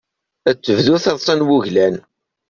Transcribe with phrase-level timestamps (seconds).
[0.49, 1.95] Ad tebdu taḍsa n wuglan.